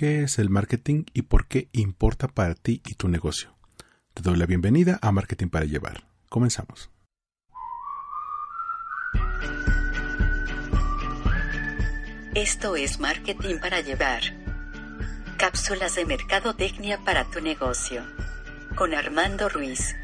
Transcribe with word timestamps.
¿Qué 0.00 0.22
es 0.22 0.38
el 0.38 0.48
marketing 0.48 1.04
y 1.12 1.20
por 1.20 1.46
qué 1.46 1.68
importa 1.72 2.26
para 2.26 2.54
ti 2.54 2.80
y 2.86 2.94
tu 2.94 3.06
negocio? 3.08 3.54
Te 4.14 4.22
doy 4.22 4.38
la 4.38 4.46
bienvenida 4.46 4.98
a 5.02 5.12
Marketing 5.12 5.48
para 5.48 5.66
Llevar. 5.66 6.04
Comenzamos. 6.30 6.90
Esto 12.34 12.76
es 12.76 12.98
Marketing 12.98 13.58
para 13.60 13.82
Llevar. 13.82 14.22
Cápsulas 15.36 15.96
de 15.96 16.06
mercadotecnia 16.06 17.04
para 17.04 17.26
tu 17.26 17.42
negocio. 17.42 18.02
Con 18.76 18.94
Armando 18.94 19.50
Ruiz. 19.50 19.94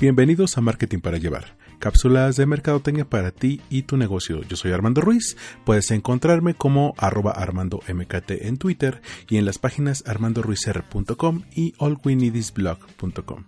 Bienvenidos 0.00 0.56
a 0.56 0.60
Marketing 0.60 1.00
para 1.00 1.18
Llevar, 1.18 1.56
cápsulas 1.80 2.36
de 2.36 2.46
mercadotecnia 2.46 3.04
para 3.04 3.32
ti 3.32 3.60
y 3.68 3.82
tu 3.82 3.96
negocio. 3.96 4.42
Yo 4.42 4.56
soy 4.56 4.70
Armando 4.70 5.00
Ruiz, 5.00 5.36
puedes 5.64 5.90
encontrarme 5.90 6.54
como 6.54 6.94
arroba 6.98 7.32
armandomkt 7.32 8.30
en 8.30 8.58
Twitter 8.58 9.02
y 9.28 9.38
en 9.38 9.44
las 9.44 9.58
páginas 9.58 10.04
armandoruizr.com 10.06 11.42
y 11.52 11.74
allwinidisblog.com. 11.80 13.44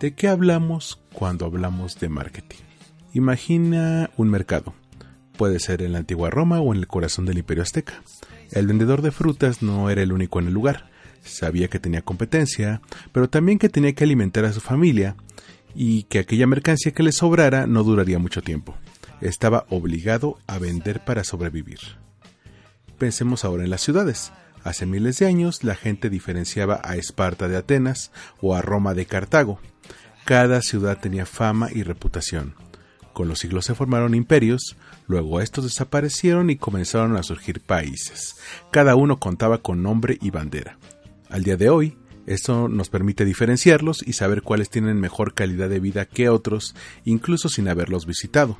¿De 0.00 0.14
qué 0.14 0.28
hablamos 0.28 1.02
cuando 1.12 1.44
hablamos 1.44 2.00
de 2.00 2.08
marketing? 2.08 2.62
Imagina 3.12 4.08
un 4.16 4.30
mercado. 4.30 4.72
Puede 5.36 5.60
ser 5.60 5.82
en 5.82 5.92
la 5.92 5.98
antigua 5.98 6.30
Roma 6.30 6.62
o 6.62 6.72
en 6.72 6.80
el 6.80 6.86
corazón 6.86 7.26
del 7.26 7.36
imperio 7.36 7.62
azteca. 7.62 8.02
El 8.52 8.66
vendedor 8.66 9.02
de 9.02 9.12
frutas 9.12 9.60
no 9.62 9.90
era 9.90 10.02
el 10.02 10.14
único 10.14 10.40
en 10.40 10.46
el 10.46 10.54
lugar. 10.54 10.88
Sabía 11.22 11.68
que 11.68 11.78
tenía 11.78 12.00
competencia, 12.00 12.80
pero 13.12 13.28
también 13.28 13.58
que 13.58 13.68
tenía 13.68 13.92
que 13.92 14.04
alimentar 14.04 14.46
a 14.46 14.52
su 14.54 14.62
familia 14.62 15.14
y 15.74 16.04
que 16.04 16.18
aquella 16.18 16.46
mercancía 16.46 16.92
que 16.92 17.02
le 17.02 17.12
sobrara 17.12 17.66
no 17.66 17.82
duraría 17.82 18.18
mucho 18.18 18.42
tiempo. 18.42 18.76
Estaba 19.20 19.66
obligado 19.68 20.38
a 20.46 20.58
vender 20.58 21.04
para 21.04 21.24
sobrevivir. 21.24 21.78
Pensemos 22.98 23.44
ahora 23.44 23.64
en 23.64 23.70
las 23.70 23.82
ciudades. 23.82 24.32
Hace 24.64 24.86
miles 24.86 25.18
de 25.18 25.26
años 25.26 25.64
la 25.64 25.74
gente 25.74 26.10
diferenciaba 26.10 26.80
a 26.84 26.96
Esparta 26.96 27.48
de 27.48 27.56
Atenas 27.56 28.10
o 28.40 28.54
a 28.54 28.62
Roma 28.62 28.94
de 28.94 29.06
Cartago. 29.06 29.60
Cada 30.24 30.60
ciudad 30.62 30.98
tenía 31.00 31.26
fama 31.26 31.68
y 31.72 31.84
reputación. 31.84 32.54
Con 33.12 33.28
los 33.28 33.40
siglos 33.40 33.64
se 33.64 33.74
formaron 33.74 34.14
imperios, 34.14 34.76
luego 35.06 35.40
estos 35.40 35.64
desaparecieron 35.64 36.50
y 36.50 36.56
comenzaron 36.56 37.16
a 37.16 37.22
surgir 37.22 37.60
países. 37.60 38.36
Cada 38.70 38.94
uno 38.94 39.18
contaba 39.18 39.58
con 39.58 39.82
nombre 39.82 40.18
y 40.20 40.30
bandera. 40.30 40.78
Al 41.28 41.42
día 41.42 41.56
de 41.56 41.68
hoy, 41.68 41.96
esto 42.28 42.68
nos 42.68 42.90
permite 42.90 43.24
diferenciarlos 43.24 44.06
y 44.06 44.12
saber 44.12 44.42
cuáles 44.42 44.70
tienen 44.70 45.00
mejor 45.00 45.34
calidad 45.34 45.68
de 45.68 45.80
vida 45.80 46.04
que 46.04 46.28
otros, 46.28 46.74
incluso 47.04 47.48
sin 47.48 47.68
haberlos 47.68 48.06
visitado. 48.06 48.58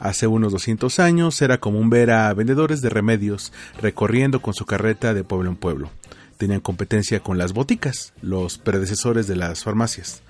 Hace 0.00 0.26
unos 0.26 0.52
200 0.52 1.00
años 1.00 1.42
era 1.42 1.58
común 1.58 1.90
ver 1.90 2.10
a 2.10 2.32
vendedores 2.32 2.80
de 2.80 2.88
remedios 2.88 3.52
recorriendo 3.80 4.40
con 4.40 4.54
su 4.54 4.64
carreta 4.64 5.12
de 5.12 5.24
pueblo 5.24 5.50
en 5.50 5.56
pueblo. 5.56 5.90
Tenían 6.36 6.60
competencia 6.60 7.20
con 7.20 7.36
las 7.36 7.52
boticas, 7.52 8.14
los 8.22 8.58
predecesores 8.58 9.26
de 9.26 9.36
las 9.36 9.64
farmacias 9.64 10.22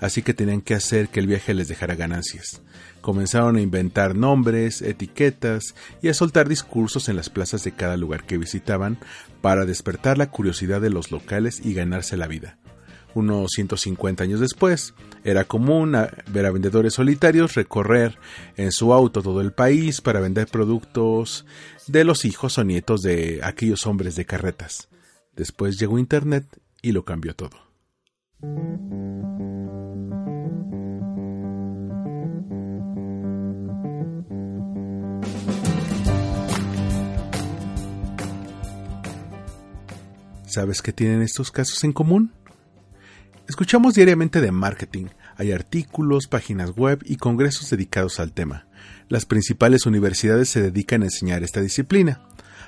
así 0.00 0.22
que 0.22 0.34
tenían 0.34 0.60
que 0.60 0.74
hacer 0.74 1.08
que 1.08 1.20
el 1.20 1.26
viaje 1.26 1.54
les 1.54 1.68
dejara 1.68 1.94
ganancias. 1.94 2.62
Comenzaron 3.00 3.56
a 3.56 3.60
inventar 3.60 4.14
nombres, 4.14 4.82
etiquetas 4.82 5.74
y 6.02 6.08
a 6.08 6.14
soltar 6.14 6.48
discursos 6.48 7.08
en 7.08 7.16
las 7.16 7.30
plazas 7.30 7.62
de 7.64 7.72
cada 7.72 7.96
lugar 7.96 8.24
que 8.24 8.38
visitaban 8.38 8.98
para 9.40 9.64
despertar 9.64 10.18
la 10.18 10.30
curiosidad 10.30 10.80
de 10.80 10.90
los 10.90 11.10
locales 11.10 11.60
y 11.64 11.74
ganarse 11.74 12.16
la 12.16 12.26
vida. 12.26 12.58
Unos 13.14 13.52
150 13.52 14.24
años 14.24 14.40
después, 14.40 14.92
era 15.24 15.44
común 15.44 15.96
ver 16.30 16.44
a 16.44 16.50
vendedores 16.50 16.94
solitarios 16.94 17.54
recorrer 17.54 18.18
en 18.56 18.72
su 18.72 18.92
auto 18.92 19.22
todo 19.22 19.40
el 19.40 19.52
país 19.52 20.02
para 20.02 20.20
vender 20.20 20.48
productos 20.48 21.46
de 21.86 22.04
los 22.04 22.26
hijos 22.26 22.58
o 22.58 22.64
nietos 22.64 23.00
de 23.00 23.40
aquellos 23.42 23.86
hombres 23.86 24.16
de 24.16 24.26
carretas. 24.26 24.88
Después 25.34 25.78
llegó 25.78 25.98
Internet 25.98 26.46
y 26.82 26.92
lo 26.92 27.04
cambió 27.04 27.34
todo. 27.34 27.56
¿Sabes 40.56 40.80
qué 40.80 40.90
tienen 40.90 41.20
estos 41.20 41.50
casos 41.50 41.84
en 41.84 41.92
común? 41.92 42.32
Escuchamos 43.46 43.92
diariamente 43.92 44.40
de 44.40 44.52
marketing. 44.52 45.08
Hay 45.36 45.52
artículos, 45.52 46.28
páginas 46.28 46.70
web 46.74 47.02
y 47.04 47.16
congresos 47.16 47.68
dedicados 47.68 48.20
al 48.20 48.32
tema. 48.32 48.66
Las 49.10 49.26
principales 49.26 49.84
universidades 49.84 50.48
se 50.48 50.62
dedican 50.62 51.02
a 51.02 51.04
enseñar 51.04 51.42
esta 51.42 51.60
disciplina. 51.60 52.22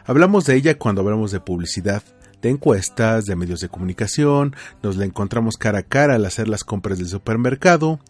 Hablamos 0.04 0.44
de 0.44 0.56
ella 0.56 0.76
cuando 0.76 1.00
hablamos 1.00 1.30
de 1.30 1.40
publicidad, 1.40 2.02
de 2.42 2.50
encuestas, 2.50 3.24
de 3.24 3.36
medios 3.36 3.60
de 3.60 3.70
comunicación, 3.70 4.54
nos 4.82 4.98
la 4.98 5.06
encontramos 5.06 5.56
cara 5.56 5.78
a 5.78 5.82
cara 5.82 6.16
al 6.16 6.26
hacer 6.26 6.46
las 6.46 6.64
compras 6.64 6.98
del 6.98 7.08
supermercado, 7.08 8.00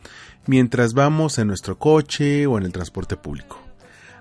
mientras 0.47 0.93
vamos 0.93 1.39
en 1.39 1.47
nuestro 1.47 1.79
coche 1.79 2.49
o 2.49 2.59
en 2.59 2.65
el 2.65 2.73
transporte 2.73 3.17
público. 3.17 3.63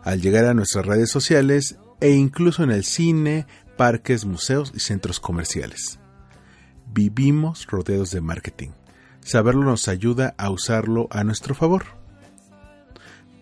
Al 0.04 0.22
llegar 0.22 0.46
a 0.46 0.54
nuestras 0.54 0.86
redes 0.86 1.10
sociales 1.10 1.80
e 2.00 2.12
incluso 2.12 2.64
en 2.64 2.70
el 2.70 2.84
cine, 2.84 3.48
parques, 3.78 4.26
museos 4.26 4.74
y 4.76 4.80
centros 4.80 5.20
comerciales. 5.20 6.00
Vivimos 6.92 7.66
rodeados 7.68 8.12
de 8.12 8.22
marketing. 8.22 8.70
Saberlo 9.22 9.64
nos 9.64 9.88
ayuda 9.88 10.36
a 10.38 10.50
usarlo 10.50 11.08
a 11.12 11.24
nuestro 11.24 11.56
favor. 11.56 11.86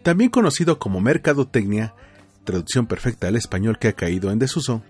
También 0.03 0.29
conocido 0.29 0.77
como 0.77 1.01
mercadotecnia, 1.01 1.95
traducción 2.43 2.85
perfecta 2.85 3.27
al 3.27 3.35
español 3.35 3.79
que 3.79 3.87
ha 3.87 3.93
caído 3.93 4.31
en 4.31 4.39
desuso, 4.39 4.83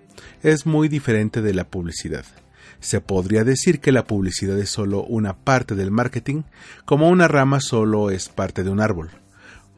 es 0.43 0.65
muy 0.65 0.89
diferente 0.89 1.41
de 1.41 1.53
la 1.53 1.65
publicidad. 1.65 2.25
Se 2.79 3.01
podría 3.01 3.43
decir 3.43 3.79
que 3.79 3.91
la 3.91 4.05
publicidad 4.05 4.59
es 4.59 4.69
solo 4.69 5.03
una 5.03 5.35
parte 5.37 5.75
del 5.75 5.91
marketing, 5.91 6.43
como 6.85 7.09
una 7.09 7.27
rama 7.27 7.61
solo 7.61 8.09
es 8.09 8.29
parte 8.29 8.63
de 8.63 8.69
un 8.69 8.81
árbol. 8.81 9.11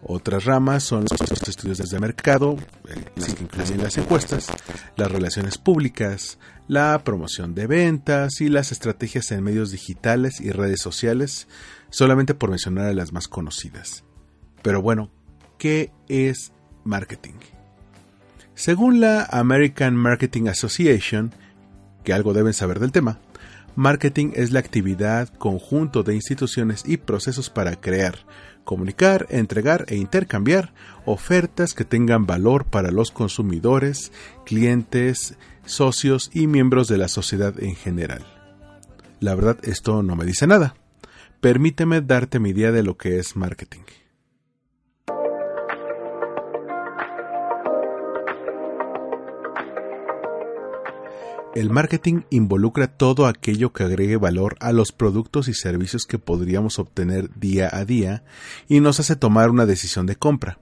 Otras 0.09 0.45
ramas 0.45 0.83
son 0.83 1.03
los 1.03 1.47
estudios 1.49 1.77
de 1.77 1.99
mercado, 1.99 2.55
que 2.85 3.41
incluyen 3.41 3.83
las 3.83 3.97
encuestas, 3.97 4.47
las 4.95 5.11
relaciones 5.11 5.57
públicas, 5.57 6.39
la 6.69 7.03
promoción 7.03 7.53
de 7.53 7.67
ventas 7.67 8.39
y 8.39 8.47
las 8.47 8.71
estrategias 8.71 9.29
en 9.31 9.43
medios 9.43 9.69
digitales 9.71 10.39
y 10.39 10.51
redes 10.51 10.79
sociales, 10.79 11.49
solamente 11.89 12.33
por 12.33 12.49
mencionar 12.49 12.85
a 12.85 12.93
las 12.93 13.11
más 13.11 13.27
conocidas. 13.27 14.05
Pero 14.61 14.81
bueno, 14.81 15.11
¿qué 15.57 15.91
es 16.07 16.53
marketing? 16.85 17.35
Según 18.55 19.01
la 19.01 19.23
American 19.25 19.93
Marketing 19.95 20.47
Association, 20.47 21.33
que 22.05 22.13
algo 22.13 22.33
deben 22.33 22.53
saber 22.53 22.79
del 22.79 22.93
tema, 22.93 23.19
marketing 23.77 24.31
es 24.33 24.51
la 24.51 24.59
actividad 24.59 25.29
conjunto 25.29 26.01
de 26.01 26.15
instituciones 26.15 26.83
y 26.85 26.97
procesos 26.97 27.51
para 27.51 27.75
crear, 27.79 28.25
comunicar, 28.63 29.27
entregar 29.29 29.85
e 29.87 29.95
intercambiar 29.95 30.73
ofertas 31.05 31.75
que 31.75 31.85
tengan 31.85 32.25
valor 32.25 32.65
para 32.65 32.89
los 32.89 33.11
consumidores, 33.11 34.11
clientes, 34.45 35.37
socios 35.65 36.31
y 36.33 36.47
miembros 36.47 36.87
de 36.87 36.97
la 36.97 37.07
sociedad 37.07 37.53
en 37.63 37.75
general. 37.75 38.25
La 39.19 39.35
verdad, 39.35 39.59
esto 39.61 40.01
no 40.01 40.15
me 40.15 40.25
dice 40.25 40.47
nada. 40.47 40.75
Permíteme 41.39 42.01
darte 42.01 42.39
mi 42.39 42.49
idea 42.49 42.71
de 42.71 42.81
lo 42.81 42.97
que 42.97 43.19
es 43.19 43.35
marketing. 43.35 43.81
El 51.57 51.71
marketing 51.71 52.21
involucra 52.29 52.85
todo 52.85 53.25
aquello 53.25 53.73
que 53.73 53.81
agregue 53.81 54.17
valor 54.17 54.57
a 54.59 54.71
los 54.71 54.91
productos 54.91 55.47
y 55.47 55.55
servicios 55.55 56.05
que 56.05 56.19
podríamos 56.19 56.77
obtener 56.77 57.31
día 57.33 57.67
a 57.73 57.83
día 57.83 58.23
y 58.69 58.79
nos 58.79 58.99
hace 58.99 59.15
tomar 59.15 59.49
una 59.49 59.65
decisión 59.65 60.05
de 60.05 60.15
compra. 60.15 60.59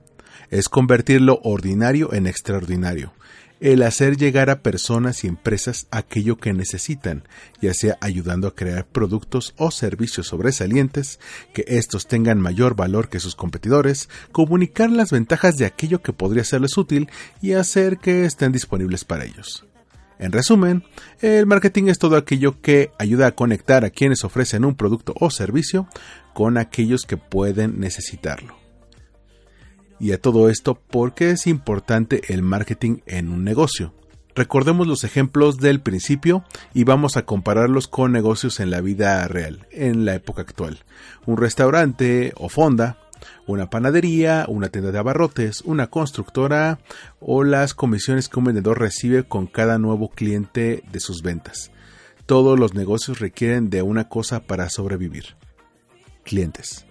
Es 0.52 0.70
convertir 0.70 1.20
lo 1.20 1.42
ordinario 1.44 2.14
en 2.14 2.28
extraordinario. 2.28 3.12
el 3.60 3.84
hacer 3.84 4.16
llegar 4.16 4.50
a 4.50 4.62
personas 4.62 5.26
y 5.26 5.28
empresas 5.28 5.88
aquello 5.92 6.38
que 6.38 6.54
necesitan, 6.54 7.28
ya 7.62 7.74
sea 7.74 7.98
ayudando 8.00 8.48
a 8.48 8.56
crear 8.56 8.88
productos 8.88 9.54
o 9.58 9.72
servicios 9.72 10.28
sobresalientes, 10.28 11.20
que 11.54 11.66
estos 11.68 12.08
tengan 12.08 12.40
mayor 12.40 12.78
valor 12.78 13.10
que 13.10 13.20
sus 13.20 13.36
competidores, 13.36 14.08
comunicar 14.32 14.90
las 14.90 15.12
ventajas 15.12 15.58
de 15.58 15.66
aquello 15.66 16.02
que 16.02 16.14
podría 16.14 16.46
serles 16.46 16.78
útil 16.78 17.10
y 17.42 17.52
hacer 17.52 17.98
que 17.98 18.24
estén 18.24 18.54
disponibles 18.54 19.04
para 19.04 19.26
ellos. 19.26 19.66
En 20.18 20.32
resumen, 20.32 20.84
el 21.22 21.46
marketing 21.46 21.86
es 21.88 22.00
todo 22.00 22.16
aquello 22.16 22.62
que 22.62 22.92
ayuda 22.98 23.28
a 23.28 23.36
conectar 23.36 23.84
a 23.84 23.90
quienes 23.90 24.24
ofrecen 24.24 24.64
un 24.66 24.76
producto 24.76 25.14
o 25.20 25.30
servicio 25.30 25.88
con 26.34 26.58
aquellos 26.58 27.04
que 27.04 27.18
pueden 27.18 27.80
necesitarlo. 27.80 28.58
Y 30.00 30.12
a 30.12 30.22
todo 30.22 30.50
esto, 30.50 30.76
¿por 30.76 31.14
qué 31.14 31.32
es 31.32 31.48
importante 31.48 32.22
el 32.34 32.42
marketing 32.42 33.00
en 33.06 33.30
un 33.30 33.44
negocio? 33.44 33.94
Recordemos 34.36 34.86
los 34.86 35.06
ejemplos 35.06 35.60
del 35.60 35.80
principio 35.80 36.44
y 36.74 36.84
vamos 36.84 37.16
a 37.16 37.24
compararlos 37.24 37.88
con 37.88 38.12
negocios 38.12 38.60
en 38.60 38.70
la 38.70 38.82
vida 38.82 39.26
real, 39.30 39.66
en 39.72 40.04
la 40.04 40.16
época 40.16 40.42
actual. 40.42 40.80
Un 41.26 41.38
restaurante 41.38 42.34
o 42.36 42.50
fonda, 42.50 42.98
una 43.48 43.70
panadería, 43.70 44.46
una 44.48 44.70
tienda 44.70 44.92
de 44.92 45.00
abarrotes, 45.00 45.62
una 45.62 45.88
constructora 45.88 46.80
o 47.20 47.44
las 47.44 47.74
comisiones 47.74 48.30
que 48.30 48.40
un 48.40 48.46
vendedor 48.46 48.80
recibe 48.80 49.24
con 49.24 49.48
cada 49.48 49.78
nuevo 49.78 50.10
cliente 50.10 50.84
de 50.92 51.00
sus 51.00 51.22
ventas. 51.22 51.72
Todos 52.26 52.60
los 52.60 52.74
negocios 52.74 53.20
requieren 53.20 53.70
de 53.70 53.82
una 53.82 54.10
cosa 54.10 54.42
para 54.42 54.70
sobrevivir. 54.70 55.36
Clientes. 56.24 56.86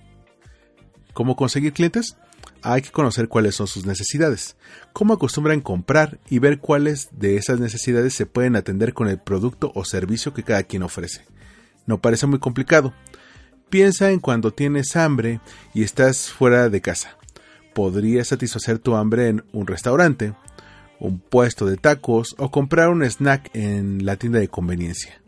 ¿Cómo 1.12 1.36
conseguir 1.36 1.72
clientes? 1.72 2.16
hay 2.64 2.81
que 2.81 2.90
conocer 2.90 3.28
cuáles 3.28 3.54
son 3.54 3.66
sus 3.66 3.84
necesidades, 3.84 4.56
cómo 4.94 5.12
acostumbran 5.12 5.60
comprar 5.60 6.19
y 6.31 6.38
ver 6.38 6.60
cuáles 6.60 7.08
de 7.12 7.36
esas 7.36 7.60
necesidades 7.60 8.14
se 8.14 8.25
pueden 8.25 8.56
atender 8.56 8.94
con 8.94 9.08
el 9.08 9.19
producto 9.19 9.70
o 9.75 9.84
servicio 9.84 10.32
que 10.32 10.42
cada 10.42 10.62
quien 10.62 10.82
ofrece. 10.82 11.26
No 11.86 12.00
parece 12.00 12.26
muy 12.26 12.38
complicado. 12.38 12.94
Piensa 13.74 14.12
en 14.12 14.20
cuando 14.20 14.52
tienes 14.52 14.94
hambre 14.94 15.40
y 15.74 15.82
estás 15.82 16.30
fuera 16.30 16.68
de 16.68 16.80
casa. 16.80 17.18
Podrías 17.74 18.28
satisfacer 18.28 18.78
tu 18.78 18.94
hambre 18.94 19.26
en 19.26 19.42
un 19.52 19.66
restaurante, 19.66 20.32
un 21.00 21.18
puesto 21.18 21.66
de 21.66 21.76
tacos 21.76 22.36
o 22.38 22.52
comprar 22.52 22.90
un 22.90 23.02
snack 23.02 23.50
en 23.52 24.06
la 24.06 24.14
tienda 24.14 24.38
de 24.38 24.46
conveniencia. 24.46 25.20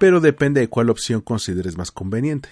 Pero 0.00 0.18
depende 0.18 0.60
de 0.60 0.68
cuál 0.68 0.90
opción 0.90 1.20
consideres 1.20 1.76
más 1.76 1.92
conveniente. 1.92 2.48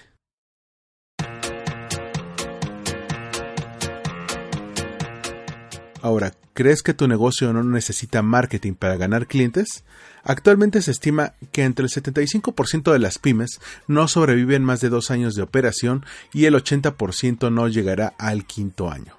Ahora, 6.03 6.33
¿crees 6.53 6.83
que 6.83 6.93
tu 6.93 7.07
negocio 7.07 7.53
no 7.53 7.63
necesita 7.63 8.21
marketing 8.21 8.73
para 8.73 8.97
ganar 8.97 9.25
clientes? 9.25 9.85
Actualmente 10.25 10.81
se 10.81 10.91
estima 10.91 11.35
que 11.53 11.63
entre 11.63 11.85
el 11.85 11.91
75% 11.91 12.91
de 12.91 12.99
las 12.99 13.19
pymes 13.19 13.61
no 13.87 14.09
sobreviven 14.09 14.65
más 14.65 14.81
de 14.81 14.89
dos 14.89 15.11
años 15.11 15.33
de 15.33 15.43
operación 15.43 16.05
y 16.33 16.43
el 16.43 16.55
80% 16.55 17.49
no 17.53 17.69
llegará 17.69 18.15
al 18.17 18.45
quinto 18.45 18.91
año. 18.91 19.15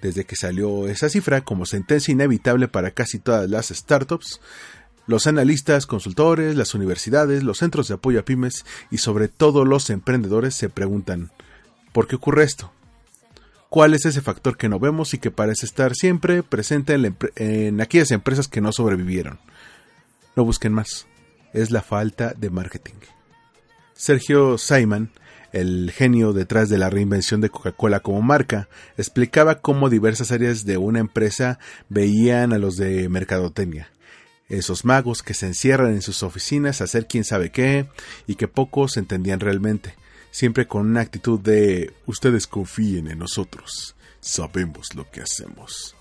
Desde 0.00 0.24
que 0.24 0.34
salió 0.34 0.88
esa 0.88 1.10
cifra 1.10 1.42
como 1.42 1.66
sentencia 1.66 2.12
inevitable 2.12 2.68
para 2.68 2.92
casi 2.92 3.18
todas 3.18 3.50
las 3.50 3.68
startups, 3.68 4.40
los 5.06 5.26
analistas, 5.26 5.84
consultores, 5.84 6.56
las 6.56 6.74
universidades, 6.74 7.42
los 7.42 7.58
centros 7.58 7.86
de 7.88 7.96
apoyo 7.96 8.20
a 8.20 8.24
pymes 8.24 8.64
y 8.90 8.96
sobre 8.96 9.28
todo 9.28 9.66
los 9.66 9.90
emprendedores 9.90 10.54
se 10.54 10.70
preguntan, 10.70 11.32
¿por 11.92 12.06
qué 12.06 12.16
ocurre 12.16 12.44
esto? 12.44 12.72
Cuál 13.68 13.94
es 13.94 14.06
ese 14.06 14.20
factor 14.20 14.56
que 14.56 14.68
no 14.68 14.78
vemos 14.78 15.14
y 15.14 15.18
que 15.18 15.30
parece 15.30 15.66
estar 15.66 15.94
siempre 15.94 16.42
presente 16.42 16.94
en, 17.36 17.80
aquellas 17.80 18.10
empresas 18.10 18.48
que 18.48 18.60
no 18.60 18.72
sobrevivieron. 18.72 19.38
No 20.36 20.44
busquen 20.44 20.72
más, 20.72 21.06
es 21.52 21.70
la 21.70 21.82
falta 21.82 22.34
de 22.36 22.50
marketing. 22.50 22.94
Sergio 23.94 24.58
Simon, 24.58 25.10
el 25.52 25.92
genio 25.92 26.32
detrás 26.32 26.68
de 26.68 26.78
la 26.78 26.90
reinvención 26.90 27.40
de 27.40 27.50
Coca-Cola 27.50 28.00
como 28.00 28.22
marca, 28.22 28.68
explicaba 28.96 29.60
cómo 29.60 29.88
diversas 29.88 30.32
áreas 30.32 30.64
de 30.64 30.76
una 30.76 30.98
empresa 30.98 31.58
veían 31.88 32.52
a 32.52 32.58
los 32.58 32.76
de 32.76 33.08
mercadotecnia. 33.08 33.90
Esos 34.48 34.84
magos 34.84 35.22
que 35.22 35.34
se 35.34 35.46
encierran 35.46 35.94
en 35.94 36.02
sus 36.02 36.22
oficinas 36.22 36.80
a 36.80 36.84
hacer 36.84 37.06
quién 37.06 37.24
sabe 37.24 37.50
qué 37.50 37.88
y 38.26 38.34
que 38.34 38.46
pocos 38.46 38.96
entendían 38.96 39.40
realmente 39.40 39.94
siempre 40.34 40.66
con 40.66 40.88
una 40.90 41.00
actitud 41.00 41.38
de 41.38 41.94
ustedes 42.06 42.48
confíen 42.48 43.06
en 43.06 43.20
nosotros, 43.20 43.94
sabemos 44.18 44.96
lo 44.96 45.08
que 45.08 45.20
hacemos. 45.20 45.94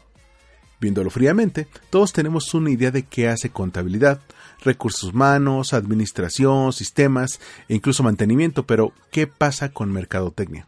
Viéndolo 0.81 1.11
fríamente, 1.11 1.67
todos 1.91 2.13
tenemos 2.13 2.51
una 2.55 2.71
idea 2.71 2.89
de 2.89 3.03
qué 3.03 3.29
hace 3.29 3.51
contabilidad, 3.51 4.21
recursos 4.63 5.13
humanos, 5.13 5.73
administración, 5.73 6.73
sistemas 6.73 7.39
e 7.69 7.75
incluso 7.75 8.01
mantenimiento, 8.01 8.65
pero 8.65 8.91
¿qué 9.11 9.27
pasa 9.27 9.69
con 9.69 9.91
mercadotecnia? 9.91 10.67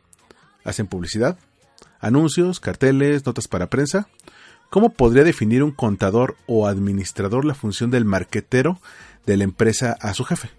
¿Hacen 0.63 0.85
publicidad? 0.85 1.39
¿Anuncios, 1.99 2.59
carteles, 2.59 3.25
notas 3.25 3.47
para 3.47 3.71
prensa? 3.71 4.07
¿Cómo 4.69 4.91
podría 4.91 5.23
definir 5.23 5.63
un 5.63 5.71
contador 5.71 6.37
o 6.45 6.67
administrador 6.67 7.45
la 7.45 7.55
función 7.55 7.89
del 7.89 8.05
marquetero 8.05 8.79
de 9.25 9.37
la 9.37 9.43
empresa 9.43 9.97
a 9.99 10.13
su 10.13 10.23
jefe? 10.23 10.51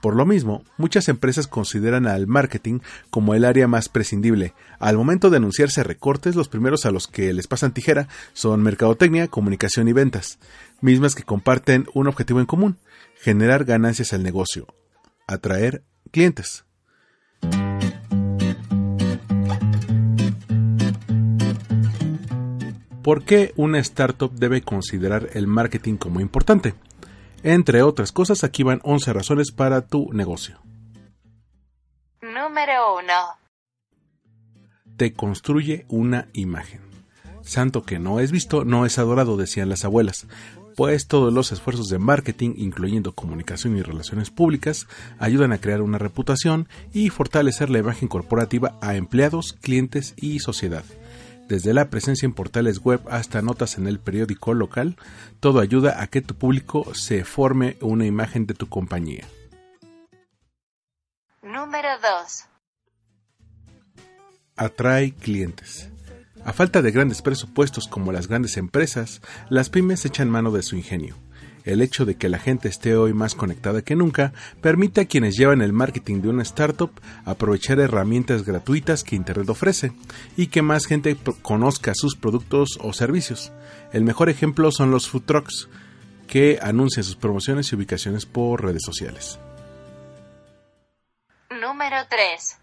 Por 0.00 0.14
lo 0.14 0.26
mismo, 0.26 0.62
muchas 0.76 1.08
empresas 1.08 1.46
consideran 1.46 2.06
al 2.06 2.26
marketing 2.26 2.80
como 3.10 3.34
el 3.34 3.44
área 3.44 3.66
más 3.66 3.88
prescindible. 3.88 4.54
Al 4.78 4.96
momento 4.96 5.30
de 5.30 5.38
anunciarse 5.38 5.82
recortes, 5.82 6.36
los 6.36 6.48
primeros 6.48 6.86
a 6.86 6.90
los 6.90 7.06
que 7.06 7.32
les 7.32 7.46
pasan 7.46 7.72
tijera 7.72 8.08
son 8.32 8.62
mercadotecnia, 8.62 9.28
comunicación 9.28 9.88
y 9.88 9.92
ventas, 9.92 10.38
mismas 10.80 11.14
que 11.14 11.22
comparten 11.22 11.86
un 11.94 12.06
objetivo 12.06 12.40
en 12.40 12.46
común, 12.46 12.76
generar 13.20 13.64
ganancias 13.64 14.12
al 14.12 14.22
negocio, 14.22 14.66
atraer 15.26 15.82
clientes. 16.10 16.64
¿Por 23.02 23.22
qué 23.24 23.52
una 23.54 23.78
startup 23.78 24.32
debe 24.32 24.62
considerar 24.62 25.30
el 25.34 25.46
marketing 25.46 25.96
como 25.96 26.20
importante? 26.20 26.74
Entre 27.46 27.84
otras 27.84 28.10
cosas, 28.10 28.42
aquí 28.42 28.64
van 28.64 28.80
11 28.82 29.12
razones 29.12 29.52
para 29.52 29.86
tu 29.86 30.12
negocio. 30.12 30.58
Número 32.20 32.96
1. 32.96 33.06
Te 34.96 35.12
construye 35.12 35.86
una 35.88 36.26
imagen. 36.32 36.80
Santo 37.42 37.84
que 37.84 38.00
no 38.00 38.18
es 38.18 38.32
visto, 38.32 38.64
no 38.64 38.84
es 38.84 38.98
adorado, 38.98 39.36
decían 39.36 39.68
las 39.68 39.84
abuelas, 39.84 40.26
pues 40.74 41.06
todos 41.06 41.32
los 41.32 41.52
esfuerzos 41.52 41.88
de 41.88 42.00
marketing, 42.00 42.54
incluyendo 42.56 43.12
comunicación 43.12 43.76
y 43.76 43.82
relaciones 43.82 44.30
públicas, 44.30 44.88
ayudan 45.20 45.52
a 45.52 45.58
crear 45.58 45.82
una 45.82 45.98
reputación 45.98 46.68
y 46.92 47.10
fortalecer 47.10 47.70
la 47.70 47.78
imagen 47.78 48.08
corporativa 48.08 48.76
a 48.80 48.96
empleados, 48.96 49.52
clientes 49.52 50.14
y 50.16 50.40
sociedad. 50.40 50.82
Desde 51.48 51.72
la 51.72 51.90
presencia 51.90 52.26
en 52.26 52.32
portales 52.32 52.80
web 52.80 53.00
hasta 53.08 53.40
notas 53.40 53.78
en 53.78 53.86
el 53.86 54.00
periódico 54.00 54.52
local, 54.52 54.96
todo 55.38 55.60
ayuda 55.60 56.02
a 56.02 56.08
que 56.08 56.20
tu 56.20 56.34
público 56.34 56.94
se 56.94 57.24
forme 57.24 57.76
una 57.80 58.04
imagen 58.04 58.46
de 58.46 58.54
tu 58.54 58.68
compañía. 58.68 59.24
Número 61.42 61.88
2. 62.02 62.44
Atrae 64.56 65.12
clientes. 65.12 65.88
A 66.44 66.52
falta 66.52 66.82
de 66.82 66.90
grandes 66.90 67.22
presupuestos 67.22 67.86
como 67.86 68.12
las 68.12 68.26
grandes 68.26 68.56
empresas, 68.56 69.20
las 69.48 69.70
pymes 69.70 70.04
echan 70.04 70.30
mano 70.30 70.50
de 70.50 70.62
su 70.62 70.76
ingenio 70.76 71.16
el 71.66 71.82
hecho 71.82 72.06
de 72.06 72.14
que 72.14 72.30
la 72.30 72.38
gente 72.38 72.68
esté 72.68 72.96
hoy 72.96 73.12
más 73.12 73.34
conectada 73.34 73.82
que 73.82 73.96
nunca 73.96 74.32
permite 74.62 75.02
a 75.02 75.04
quienes 75.04 75.36
llevan 75.36 75.60
el 75.60 75.72
marketing 75.72 76.22
de 76.22 76.28
una 76.28 76.42
startup 76.42 76.92
aprovechar 77.24 77.80
herramientas 77.80 78.44
gratuitas 78.44 79.04
que 79.04 79.16
Internet 79.16 79.50
ofrece 79.50 79.92
y 80.36 80.46
que 80.46 80.62
más 80.62 80.86
gente 80.86 81.16
conozca 81.42 81.92
sus 81.94 82.16
productos 82.16 82.78
o 82.80 82.92
servicios. 82.92 83.52
El 83.92 84.04
mejor 84.04 84.30
ejemplo 84.30 84.70
son 84.70 84.90
los 84.90 85.08
food 85.08 85.24
trucks, 85.24 85.68
que 86.28 86.58
anuncian 86.62 87.04
sus 87.04 87.16
promociones 87.16 87.70
y 87.70 87.76
ubicaciones 87.76 88.26
por 88.26 88.64
redes 88.64 88.82
sociales. 88.84 89.38
Número 91.50 91.96
3. 92.08 92.58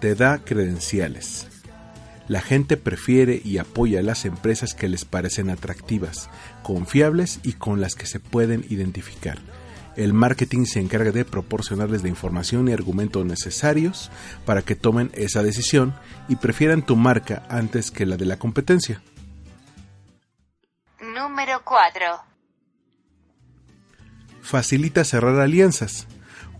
Te 0.00 0.14
da 0.14 0.38
credenciales. 0.38 1.57
La 2.28 2.42
gente 2.42 2.76
prefiere 2.76 3.40
y 3.42 3.56
apoya 3.56 4.00
a 4.00 4.02
las 4.02 4.26
empresas 4.26 4.74
que 4.74 4.88
les 4.88 5.06
parecen 5.06 5.48
atractivas, 5.48 6.28
confiables 6.62 7.40
y 7.42 7.54
con 7.54 7.80
las 7.80 7.94
que 7.94 8.06
se 8.06 8.20
pueden 8.20 8.66
identificar. 8.68 9.38
El 9.96 10.12
marketing 10.12 10.66
se 10.66 10.78
encarga 10.78 11.10
de 11.10 11.24
proporcionarles 11.24 12.02
la 12.02 12.08
información 12.08 12.68
y 12.68 12.72
argumentos 12.72 13.24
necesarios 13.24 14.10
para 14.46 14.62
que 14.62 14.76
tomen 14.76 15.10
esa 15.14 15.42
decisión 15.42 15.94
y 16.28 16.36
prefieran 16.36 16.82
tu 16.82 16.94
marca 16.94 17.42
antes 17.48 17.90
que 17.90 18.06
la 18.06 18.16
de 18.16 18.26
la 18.26 18.38
competencia. 18.38 19.02
Número 21.00 21.62
4. 21.64 22.06
Facilita 24.42 25.02
cerrar 25.04 25.40
alianzas. 25.40 26.06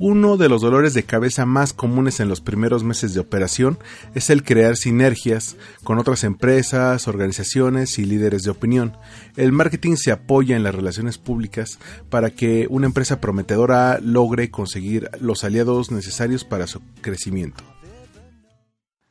Uno 0.00 0.36
de 0.36 0.48
los 0.48 0.62
dolores 0.62 0.94
de 0.94 1.02
cabeza 1.02 1.44
más 1.44 1.72
comunes 1.72 2.20
en 2.20 2.28
los 2.28 2.40
primeros 2.40 2.84
meses 2.84 3.14
de 3.14 3.20
operación 3.20 3.78
es 4.14 4.30
el 4.30 4.44
crear 4.44 4.76
sinergias 4.76 5.56
con 5.82 5.98
otras 5.98 6.22
empresas, 6.22 7.08
organizaciones 7.08 7.98
y 7.98 8.04
líderes 8.04 8.44
de 8.44 8.50
opinión. 8.50 8.96
El 9.36 9.50
marketing 9.50 9.96
se 9.96 10.12
apoya 10.12 10.54
en 10.54 10.62
las 10.62 10.74
relaciones 10.74 11.18
públicas 11.18 11.80
para 12.10 12.30
que 12.30 12.68
una 12.70 12.86
empresa 12.86 13.20
prometedora 13.20 13.98
logre 14.00 14.52
conseguir 14.52 15.10
los 15.20 15.42
aliados 15.42 15.90
necesarios 15.90 16.44
para 16.44 16.68
su 16.68 16.80
crecimiento. 17.00 17.64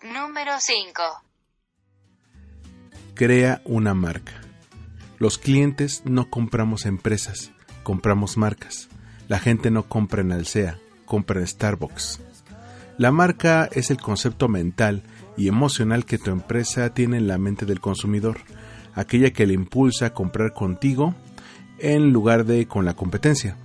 Número 0.02 0.54
5. 0.58 1.04
Crea 3.14 3.62
una 3.66 3.94
marca. 3.94 4.40
Los 5.20 5.38
clientes 5.38 6.04
no 6.06 6.30
compramos 6.30 6.86
empresas, 6.86 7.52
compramos 7.84 8.38
marcas. 8.38 8.88
La 9.28 9.40
gente 9.40 9.72
no 9.72 9.90
compra 9.90 10.22
en 10.22 10.32
Alsea, 10.32 10.80
compra 11.06 11.42
en 11.42 11.48
Starbucks. 11.48 12.22
La 12.98 13.12
marca 13.12 13.70
es 13.72 13.92
el 13.92 13.98
concepto 13.98 14.48
mental 14.48 15.04
y 15.36 15.50
emocional 15.50 16.06
que 16.06 16.18
tu 16.18 16.32
empresa 16.32 16.94
tiene 16.94 17.18
en 17.18 17.28
la 17.28 17.38
mente 17.38 17.66
del 17.66 17.82
consumidor, 17.82 18.38
aquella 18.96 19.32
que 19.32 19.46
le 19.46 19.54
impulsa 19.54 20.08
a 20.08 20.14
comprar 20.14 20.54
contigo 20.54 21.14
en 21.80 22.12
lugar 22.12 22.46
de 22.46 22.68
con 22.68 22.86
la 22.86 22.96
competencia. 22.96 23.58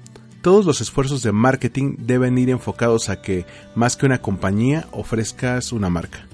Todos 0.43 0.67
los 0.67 0.81
esfuerzos 0.81 1.23
de 1.23 1.31
marketing 1.31 1.95
deben 1.99 2.37
ir 2.37 2.51
enfocados 2.51 3.09
a 3.09 3.23
que, 3.23 3.47
más 3.77 3.97
que 3.97 4.07
una 4.07 4.21
compañía, 4.21 4.89
ofrezcas 4.91 5.71
una 5.71 5.89
marca. 5.89 6.27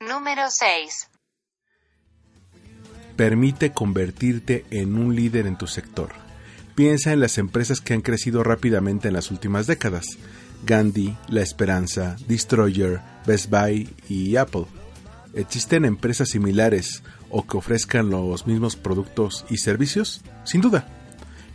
Número 0.00 0.42
6. 0.48 1.10
Permite 3.14 3.72
convertirte 3.72 4.64
en 4.70 4.96
un 4.96 5.14
líder 5.14 5.46
en 5.46 5.58
tu 5.58 5.66
sector. 5.66 6.10
Piensa 6.74 7.12
en 7.12 7.20
las 7.20 7.36
empresas 7.36 7.80
que 7.80 7.92
han 7.92 8.00
crecido 8.00 8.42
rápidamente 8.42 9.08
en 9.08 9.14
las 9.14 9.30
últimas 9.30 9.66
décadas. 9.66 10.06
Gandhi, 10.64 11.16
La 11.28 11.42
Esperanza, 11.42 12.16
Destroyer, 12.26 13.00
Best 13.26 13.50
Buy 13.50 13.94
y 14.08 14.36
Apple. 14.36 14.66
¿Existen 15.34 15.84
empresas 15.84 16.30
similares 16.30 17.02
o 17.30 17.46
que 17.46 17.58
ofrezcan 17.58 18.10
los 18.10 18.46
mismos 18.46 18.76
productos 18.76 19.44
y 19.50 19.58
servicios? 19.58 20.22
Sin 20.44 20.62
duda. 20.62 20.86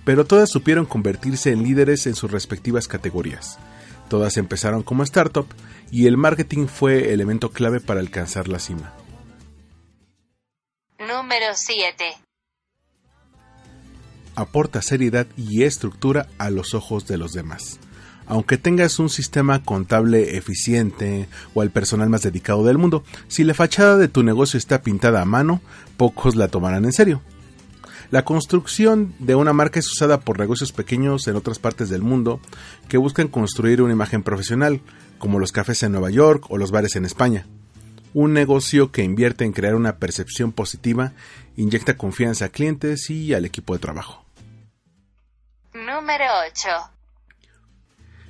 Pero 0.05 0.25
todas 0.25 0.51
supieron 0.51 0.86
convertirse 0.86 1.51
en 1.51 1.63
líderes 1.63 2.05
en 2.05 2.15
sus 2.15 2.31
respectivas 2.31 2.88
categorías. 2.88 3.57
Todas 4.09 4.38
empezaron 4.38 4.83
como 4.83 5.03
startup 5.03 5.47
y 5.91 6.05
el 6.05 6.15
marketing 6.15 6.67
fue 6.67 7.12
elemento 7.12 7.51
clave 7.51 7.79
para 7.79 8.00
alcanzar 8.01 8.47
la 8.47 8.59
cima. 8.59 8.93
Número 11.00 11.47
7 11.53 12.26
aporta 14.38 14.84
seriedad 14.84 15.25
y 15.36 15.63
estructura 15.63 16.27
a 16.38 16.51
los 16.51 16.75
ojos 16.75 17.08
de 17.08 17.17
los 17.17 17.34
demás. 17.34 17.79
Aunque 18.27 18.58
tengas 18.58 19.00
un 19.00 19.10
sistema 19.10 19.63
contable 19.63 20.38
eficiente 20.38 21.27
o 21.56 21.63
el 21.63 21.72
personal 21.72 22.10
más 22.10 22.22
dedicado 22.22 22.63
del 22.63 22.77
mundo, 22.77 23.03
si 23.27 23.44
la 23.44 23.56
fachada 23.56 23.98
de 23.98 24.10
tu 24.10 24.22
negocio 24.22 24.60
está 24.60 24.82
pintada 24.84 25.22
a 25.22 25.25
mano, 25.25 25.60
pocos 25.98 26.36
la 26.36 26.50
tomarán 26.50 26.86
en 26.86 26.94
serio. 26.94 27.22
La 28.12 28.25
construcción 28.25 29.15
de 29.17 29.34
una 29.34 29.53
marca 29.53 29.79
es 29.79 29.91
usada 29.91 30.20
por 30.20 30.39
negocios 30.39 30.72
pequeños 30.72 31.27
en 31.27 31.36
otras 31.36 31.58
partes 31.58 31.89
del 31.89 32.03
mundo 32.03 32.39
que 32.88 32.98
buscan 32.98 33.29
construir 33.29 33.82
una 33.82 33.94
imagen 33.94 34.22
profesional, 34.22 34.82
como 35.17 35.39
los 35.39 35.51
cafés 35.51 35.82
en 35.82 35.94
Nueva 35.94 36.12
York 36.12 36.46
o 36.50 36.58
los 36.58 36.70
bares 36.70 36.96
en 36.96 37.06
España. 37.06 37.48
Un 38.13 38.34
negocio 38.34 38.91
que 38.91 39.03
invierte 39.03 39.46
en 39.46 39.51
crear 39.51 39.74
una 39.74 39.98
percepción 39.98 40.51
positiva 40.51 41.13
inyecta 41.56 41.98
confianza 41.98 42.46
a 42.46 42.50
clientes 42.50 43.10
y 43.10 43.34
al 43.34 43.46
equipo 43.46 43.74
de 43.74 43.79
trabajo. 43.79 44.26
Número 45.86 46.25
8. 46.50 46.69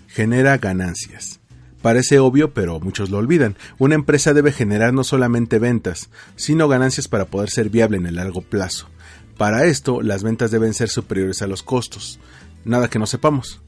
Genera 0.10 0.58
ganancias. 0.58 1.40
Parece 1.82 2.20
obvio, 2.20 2.54
pero 2.54 2.80
muchos 2.82 3.10
lo 3.10 3.20
olvidan. 3.20 3.56
Una 3.78 3.96
empresa 3.96 4.34
debe 4.34 4.52
generar 4.52 4.94
no 4.94 5.06
solamente 5.06 5.58
ventas, 5.58 6.10
sino 6.36 6.68
ganancias 6.68 7.08
para 7.08 7.26
poder 7.26 7.50
ser 7.50 7.70
viable 7.70 7.98
en 7.98 8.06
el 8.06 8.16
largo 8.16 8.42
plazo. 8.42 8.90
Para 9.38 9.66
esto, 9.66 10.02
las 10.02 10.24
ventas 10.24 10.52
deben 10.52 10.74
ser 10.74 10.90
superiores 10.90 11.42
a 11.42 11.48
los 11.48 11.64
costos. 11.64 12.20
Nada 12.66 12.90
que 12.90 13.00
no 13.00 13.06
sepamos. 13.08 13.62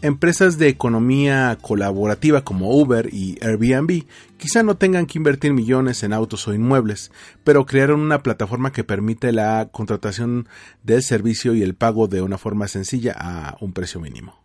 Empresas 0.00 0.58
de 0.58 0.68
economía 0.68 1.58
colaborativa 1.60 2.44
como 2.44 2.70
Uber 2.70 3.12
y 3.12 3.36
Airbnb 3.42 4.04
quizá 4.36 4.62
no 4.62 4.76
tengan 4.76 5.06
que 5.06 5.18
invertir 5.18 5.52
millones 5.52 6.04
en 6.04 6.12
autos 6.12 6.46
o 6.46 6.54
inmuebles, 6.54 7.10
pero 7.42 7.66
crearon 7.66 8.00
una 8.00 8.22
plataforma 8.22 8.70
que 8.70 8.84
permite 8.84 9.32
la 9.32 9.70
contratación 9.72 10.48
del 10.84 11.02
servicio 11.02 11.52
y 11.52 11.64
el 11.64 11.74
pago 11.74 12.06
de 12.06 12.22
una 12.22 12.38
forma 12.38 12.68
sencilla 12.68 13.16
a 13.18 13.56
un 13.60 13.72
precio 13.72 13.98
mínimo. 13.98 14.38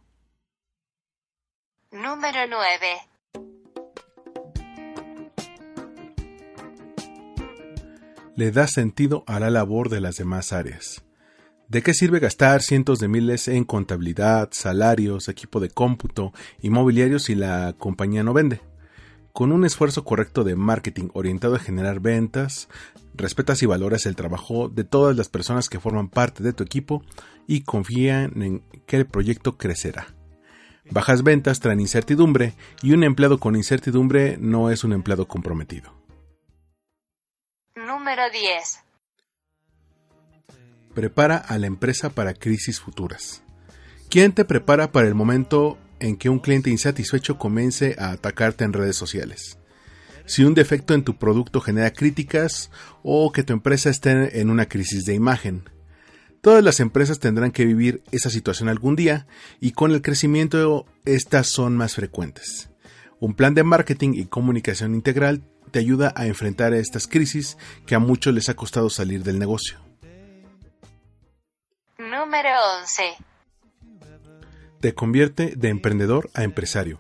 Número 1.92 2.40
9. 2.50 2.88
Le 8.36 8.52
da 8.52 8.66
sentido 8.66 9.24
a 9.28 9.40
la 9.40 9.52
labor 9.52 9.90
de 9.90 10.02
las 10.02 10.18
demás 10.18 10.52
áreas. 10.52 11.04
¿De 11.74 11.82
qué 11.82 11.96
sirve 11.96 12.20
gastar 12.20 12.62
cientos 12.62 13.00
de 13.00 13.08
miles 13.08 13.48
en 13.48 13.64
contabilidad, 13.64 14.50
salarios, 14.52 15.28
equipo 15.28 15.60
de 15.60 15.72
cómputo, 15.72 16.32
inmobiliario 16.62 17.18
si 17.18 17.34
la 17.34 17.74
compañía 17.80 18.22
no 18.22 18.32
vende? 18.32 18.62
Con 19.32 19.52
un 19.52 19.66
esfuerzo 19.66 20.04
correcto 20.04 20.44
de 20.44 20.56
marketing 20.56 21.10
orientado 21.16 21.56
a 21.56 21.60
generar 21.60 22.00
ventas, 22.00 22.70
respetas 23.16 23.64
y 23.64 23.66
valoras 23.66 24.06
el 24.06 24.16
trabajo 24.16 24.70
de 24.70 24.84
todas 24.84 25.18
las 25.18 25.30
personas 25.30 25.68
que 25.68 25.80
forman 25.80 26.10
parte 26.10 26.44
de 26.44 26.54
tu 26.54 26.64
equipo 26.64 27.02
y 27.48 27.62
confían 27.62 28.40
en 28.44 28.60
que 28.86 28.98
el 28.98 29.08
proyecto 29.08 29.58
crecerá. 29.58 30.14
Bajas 30.92 31.24
ventas 31.24 31.60
traen 31.60 31.80
incertidumbre 31.80 32.54
y 32.84 32.92
un 32.92 33.04
empleado 33.04 33.40
con 33.40 33.56
incertidumbre 33.56 34.38
no 34.40 34.70
es 34.70 34.84
un 34.84 34.94
empleado 34.94 35.28
comprometido. 35.28 35.92
Número 37.76 38.30
10. 38.32 38.93
Prepara 40.94 41.38
a 41.38 41.58
la 41.58 41.68
empresa 41.68 42.10
para 42.10 42.34
crisis 42.34 42.80
futuras. 42.80 43.42
¿Quién 44.10 44.32
te 44.32 44.46
prepara 44.46 44.92
para 44.92 45.08
el 45.08 45.16
momento 45.16 45.80
en 46.00 46.18
que 46.18 46.30
un 46.30 46.40
cliente 46.40 46.70
insatisfecho 46.70 47.40
comience 47.40 47.96
a 47.98 48.12
atacarte 48.12 48.64
en 48.64 48.74
redes 48.74 48.96
sociales? 48.96 49.58
Si 50.26 50.44
un 50.44 50.54
defecto 50.54 50.94
en 50.94 51.04
tu 51.04 51.18
producto 51.18 51.62
genera 51.62 51.92
críticas 51.92 52.70
o 53.02 53.32
que 53.32 53.44
tu 53.44 53.54
empresa 53.54 53.90
esté 53.90 54.40
en 54.40 54.50
una 54.50 54.68
crisis 54.68 55.06
de 55.06 55.16
imagen. 55.16 55.64
Todas 56.42 56.64
las 56.64 56.80
empresas 56.80 57.20
tendrán 57.20 57.52
que 57.52 57.66
vivir 57.66 58.04
esa 58.12 58.30
situación 58.30 58.70
algún 58.70 58.96
día 58.96 59.28
y 59.60 59.72
con 59.72 59.92
el 59.92 60.02
crecimiento 60.02 60.86
estas 61.06 61.48
son 61.48 61.76
más 61.76 61.96
frecuentes. 61.96 62.70
Un 63.20 63.34
plan 63.34 63.54
de 63.56 63.64
marketing 63.64 64.14
y 64.14 64.26
comunicación 64.26 64.94
integral 64.94 65.42
te 65.72 65.80
ayuda 65.80 66.14
a 66.16 66.28
enfrentar 66.28 66.74
estas 66.74 67.08
crisis 67.08 67.58
que 67.88 67.96
a 67.96 68.00
muchos 68.00 68.34
les 68.34 68.48
ha 68.50 68.54
costado 68.54 68.90
salir 68.90 69.24
del 69.24 69.40
negocio. 69.40 69.83
Número 72.34 72.50
11. 72.82 73.04
Te 74.80 74.96
convierte 74.96 75.54
de 75.56 75.70
emprendedor 75.70 76.32
a 76.34 76.44
empresario. 76.44 76.98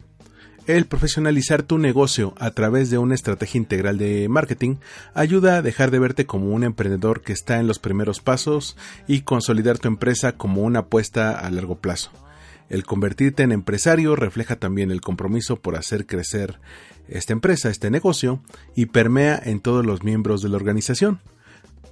El 0.68 0.86
profesionalizar 0.86 1.63
tu 1.63 1.80
negocio 1.80 2.36
a 2.38 2.52
través 2.52 2.92
de 2.92 3.00
una 3.00 3.16
estrategia 3.16 3.58
integral 3.58 3.98
de 3.98 4.30
marketing 4.30 4.75
ayuda 5.16 5.58
a 5.58 5.63
dejar 5.63 5.90
de 5.90 5.98
verte 5.98 6.28
como 6.28 6.52
un 6.52 6.63
emprendedor 6.63 7.22
que 7.22 7.34
está 7.34 7.58
en 7.58 7.66
los 7.66 7.80
primeros 7.80 8.20
pasos 8.20 8.78
y 9.08 9.22
consolidar 9.22 9.80
tu 9.80 9.88
empresa 9.88 10.34
como 10.34 10.62
una 10.62 10.82
apuesta 10.82 11.40
a 11.40 11.50
largo 11.50 11.80
plazo. 11.80 12.12
El 12.70 12.86
convertirte 12.86 13.42
en 13.42 13.54
empresario 13.54 14.16
refleja 14.16 14.58
también 14.58 14.92
el 14.92 15.02
compromiso 15.02 15.56
por 15.56 15.75
hacer 15.75 16.06
crecer 16.06 16.60
esta 17.08 17.34
empresa, 17.34 17.72
este 17.72 17.90
negocio, 17.90 18.44
y 18.75 18.86
permea 18.86 19.42
en 19.44 19.62
todos 19.62 19.84
los 19.84 20.04
miembros 20.04 20.44
de 20.44 20.50
la 20.50 20.58
organización. 20.58 21.22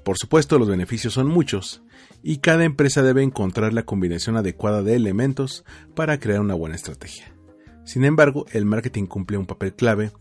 Por 0.03 0.19
supuesto, 0.19 0.59
los 0.59 0.69
beneficios 0.69 1.13
son 1.13 1.27
muchos, 1.27 1.81
y 2.23 2.37
cada 2.37 2.63
empresa 2.63 3.01
debe 3.01 3.23
encontrar 3.23 3.73
la 3.73 3.83
combinación 3.83 4.37
adecuada 4.37 4.83
de 4.83 4.95
elementos 4.95 5.65
para 5.95 6.19
crear 6.19 6.41
una 6.41 6.53
buena 6.53 6.75
estrategia. 6.75 7.33
Sin 7.83 8.05
embargo, 8.05 8.45
el 8.51 8.65
marketing 8.65 9.05
cumple 9.05 9.37
un 9.37 9.45
papel 9.45 9.73
clave 9.73 10.11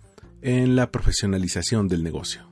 en 0.42 0.76
la 0.76 0.90
profesionalización 0.90 1.88
del 1.88 2.02
negocio. 2.02 2.48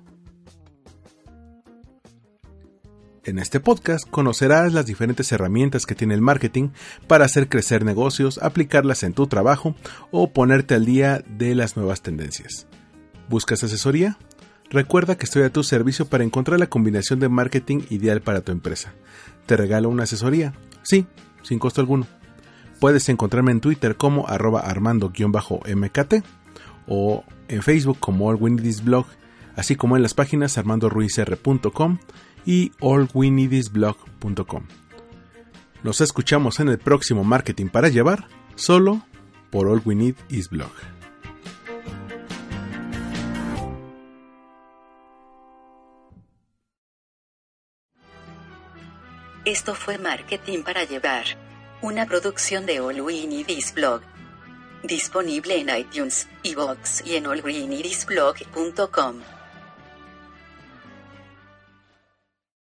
En 3.24 3.38
este 3.38 3.60
podcast 3.60 4.08
conocerás 4.08 4.72
las 4.72 4.86
diferentes 4.86 5.30
herramientas 5.32 5.84
que 5.84 5.94
tiene 5.94 6.14
el 6.14 6.22
marketing 6.22 6.70
para 7.06 7.26
hacer 7.26 7.48
crecer 7.48 7.84
negocios, 7.84 8.38
aplicarlas 8.42 9.02
en 9.02 9.12
tu 9.12 9.26
trabajo 9.26 9.74
o 10.10 10.32
ponerte 10.32 10.74
al 10.74 10.86
día 10.86 11.22
de 11.28 11.54
las 11.54 11.76
nuevas 11.76 12.00
tendencias. 12.00 12.66
¿Buscas 13.28 13.62
asesoría? 13.62 14.16
Recuerda 14.70 15.16
que 15.16 15.24
estoy 15.24 15.42
a 15.42 15.52
tu 15.52 15.62
servicio 15.62 16.06
para 16.06 16.24
encontrar 16.24 16.58
la 16.58 16.68
combinación 16.68 17.20
de 17.20 17.28
marketing 17.28 17.80
ideal 17.90 18.22
para 18.22 18.40
tu 18.40 18.52
empresa 18.52 18.94
te 19.48 19.56
regalo 19.56 19.88
una 19.88 20.04
asesoría. 20.04 20.52
Sí, 20.82 21.06
sin 21.42 21.58
costo 21.58 21.80
alguno. 21.80 22.06
Puedes 22.80 23.08
encontrarme 23.08 23.50
en 23.50 23.60
Twitter 23.60 23.96
como 23.96 24.28
arroba 24.28 24.60
armando-mkt 24.60 26.14
o 26.86 27.24
en 27.48 27.62
Facebook 27.62 27.98
como 27.98 28.36
Blog, 28.36 29.06
así 29.56 29.74
como 29.74 29.96
en 29.96 30.02
las 30.02 30.14
páginas 30.14 30.58
armandoruizr.com 30.58 31.98
y 32.44 32.72
allwinidisblog.com. 32.80 34.62
Nos 35.82 36.00
escuchamos 36.02 36.60
en 36.60 36.68
el 36.68 36.78
próximo 36.78 37.24
Marketing 37.24 37.66
para 37.68 37.88
Llevar, 37.88 38.28
solo 38.54 39.02
por 39.50 39.66
All 39.66 39.82
We 39.84 39.94
Need 39.94 40.16
Is 40.28 40.50
Blog. 40.50 40.97
Esto 49.48 49.74
fue 49.74 49.96
Marketing 49.96 50.62
para 50.62 50.84
Llevar, 50.84 51.24
una 51.80 52.04
producción 52.04 52.66
de 52.66 52.80
All 52.80 53.00
We 53.00 53.26
Need 53.26 53.48
Is 53.48 53.72
Blog. 53.72 54.02
Disponible 54.82 55.58
en 55.58 55.74
iTunes, 55.74 56.28
iVoox 56.42 57.06
y 57.06 57.16
en 57.16 57.24
allwinidisblog.com. 57.24 59.37